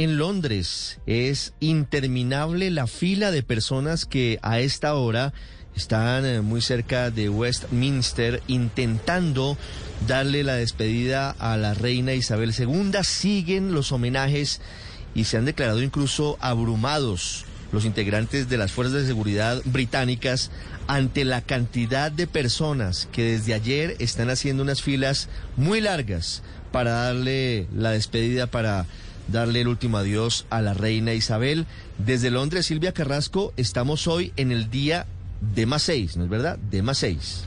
[0.00, 5.34] En Londres es interminable la fila de personas que a esta hora
[5.76, 9.58] están eh, muy cerca de Westminster intentando
[10.08, 12.92] darle la despedida a la reina Isabel II.
[13.02, 14.62] Siguen los homenajes
[15.14, 20.50] y se han declarado incluso abrumados los integrantes de las fuerzas de seguridad británicas
[20.86, 26.92] ante la cantidad de personas que desde ayer están haciendo unas filas muy largas para
[26.92, 28.86] darle la despedida, para
[29.30, 31.66] darle el último adiós a la reina Isabel.
[31.98, 35.06] Desde Londres, Silvia Carrasco, estamos hoy en el día
[35.54, 36.58] de más seis, ¿no es verdad?
[36.58, 37.44] De más seis.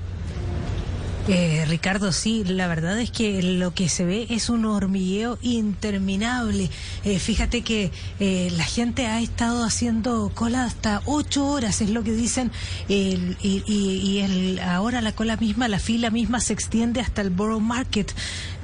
[1.30, 6.70] Eh, Ricardo, sí, la verdad es que lo que se ve es un hormigueo interminable.
[7.06, 12.04] Eh, fíjate que eh, la gente ha estado haciendo cola hasta ocho horas, es lo
[12.04, 12.52] que dicen,
[12.90, 17.62] y, y el, ahora la cola misma, la fila misma se extiende hasta el Borough
[17.62, 18.14] Market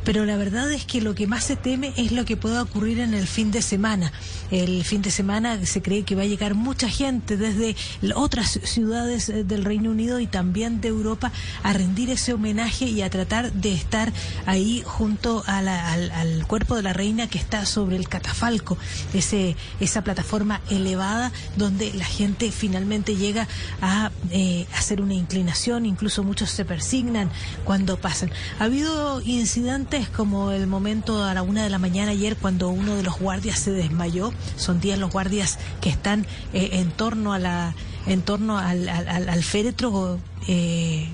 [0.09, 2.99] pero la verdad es que lo que más se teme es lo que pueda ocurrir
[2.99, 4.11] en el fin de semana.
[4.49, 7.75] El fin de semana se cree que va a llegar mucha gente desde
[8.15, 13.03] otras ciudades eh, del Reino Unido y también de Europa a rendir ese homenaje y
[13.03, 14.11] a tratar de estar
[14.47, 15.69] ahí junto al,
[16.47, 18.79] cuerpo de la reina que está sobre el catafalco,
[19.13, 23.47] ese, esa plataforma elevada donde la gente finalmente llega
[23.79, 27.29] a eh, hacer una inclinación, incluso muchos se persignan
[27.63, 28.31] cuando pasan.
[28.57, 32.95] Ha habido incidentes como el momento a la una de la mañana ayer cuando uno
[32.95, 34.31] de los guardias se desmayó.
[34.55, 37.75] Son días los guardias que están eh, en torno a la
[38.05, 41.07] en torno al, al, al féretro eh,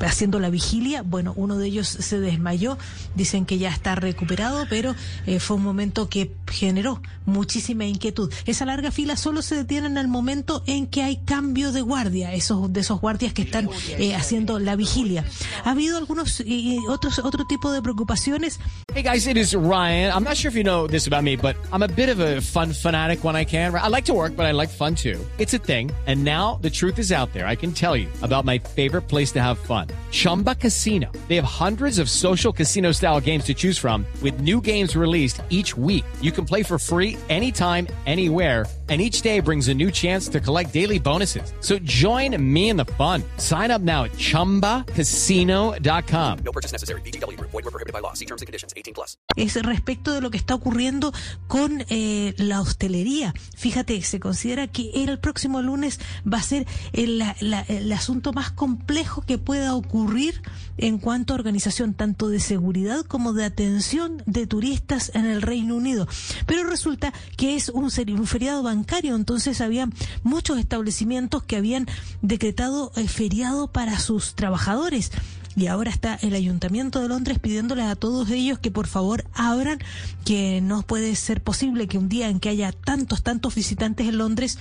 [0.00, 1.02] haciendo la vigilia.
[1.02, 2.78] Bueno, uno de ellos se desmayó,
[3.14, 4.94] dicen que ya está recuperado, pero
[5.26, 8.32] eh, fue un momento que generó muchísima inquietud.
[8.46, 12.32] Esa larga fila solo se detiene en el momento en que hay cambio de guardia,
[12.32, 15.24] esos de esos guardias que están eh, haciendo la vigilia.
[15.64, 18.58] Ha habido algunos y otros otro tipo de preocupaciones.
[18.94, 20.12] Hey guys, it is Ryan.
[20.12, 22.40] I'm not sure if you know this about me, but I'm a bit of a
[22.40, 23.74] fun fanatic when I can.
[23.74, 25.18] I like to work, but I like fun too.
[25.38, 25.90] It's a thing.
[26.06, 27.46] And now the truth is out there.
[27.46, 29.88] I can tell you about my favorite place to have fun.
[30.10, 31.10] Chumba Casino.
[31.28, 35.40] They have hundreds of social casino style games to choose from with new games released
[35.50, 36.04] each week.
[36.20, 40.40] You can play for free anytime, anywhere, and each day brings a new chance to
[40.40, 41.52] collect daily bonuses.
[41.60, 43.22] So join me in the fun.
[43.38, 46.38] Sign up now at ChumbaCasino.com.
[46.44, 47.00] No purchase necessary.
[47.00, 47.40] BGW.
[47.40, 48.12] Void were prohibited by law.
[48.12, 48.74] See terms and conditions.
[48.76, 49.16] 18 plus.
[49.36, 51.14] Es respecto de lo que está ocurriendo
[51.48, 53.32] con eh, la hostelería.
[53.56, 55.98] Fíjate, se considera que el próximo lunes
[56.30, 60.40] va a ser el, la, el asunto más complejo que pueda ocurrir
[60.76, 65.74] en cuanto a organización tanto de seguridad como de atención de turistas en el Reino
[65.74, 66.06] Unido.
[66.46, 69.88] Pero resulta que es un, feriado bancario, entonces había
[70.22, 71.88] muchos establecimientos que habían
[72.20, 75.10] decretado eh, feriado para sus trabajadores
[75.54, 79.78] y ahora está el Ayuntamiento de Londres pidiéndole a todos ellos que por favor abran,
[80.24, 84.18] que no puede ser posible que un día en que haya tantos, tantos visitantes en
[84.18, 84.58] Londres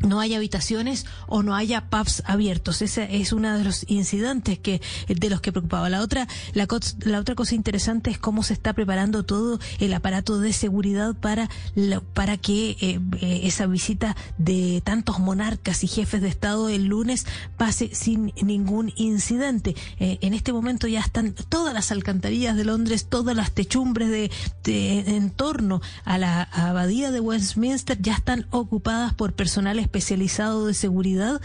[0.00, 2.82] no haya habitaciones o no haya pubs abiertos.
[2.82, 5.88] Ese es uno de los incidentes que de los que preocupaba.
[5.88, 6.66] La otra la,
[7.04, 11.48] la otra cosa interesante es cómo se está preparando todo el aparato de seguridad para
[11.74, 13.00] la, para que eh,
[13.44, 19.74] esa visita de tantos monarcas y jefes de estado el lunes pase sin ningún incidente.
[19.98, 24.30] Eh, en este momento ya están todas las alcantarillas de Londres, todas las techumbres de,
[24.64, 30.74] de en torno a la abadía de Westminster ya están ocupadas por personal especializado de
[30.74, 31.40] seguridad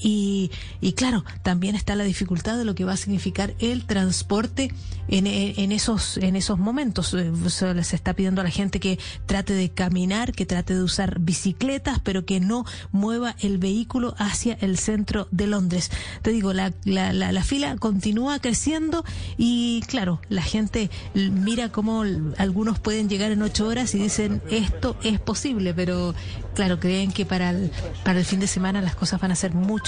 [0.00, 0.50] y,
[0.96, 4.72] claro, también está la dificultad de lo que va a significar el transporte
[5.08, 7.14] en, en esos, en esos momentos.
[7.48, 11.18] Se les está pidiendo a la gente que trate de caminar, que trate de usar
[11.20, 15.90] bicicletas, pero que no mueva el vehículo hacia el centro de Londres.
[16.22, 19.04] Te digo, la, la, la, la fila continúa creciendo
[19.36, 22.04] y claro, la gente mira cómo
[22.36, 26.14] algunos pueden llegar en ocho horas y dicen esto es posible, pero
[26.54, 27.70] claro, creen que para el,
[28.04, 29.87] para el fin de semana las cosas van a ser mucho